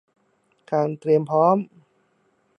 [0.71, 1.57] การเตรียมพร้อม